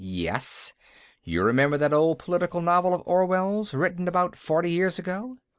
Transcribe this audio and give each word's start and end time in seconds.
"Yes. 0.03 0.73
You 1.23 1.43
remember 1.43 1.77
that 1.77 1.93
old 1.93 2.17
political 2.17 2.59
novel 2.59 2.95
of 2.95 3.03
Orwell's, 3.05 3.75
written 3.75 4.07
about 4.07 4.35
forty 4.35 4.71
years 4.71 4.97
ago? 4.97 5.37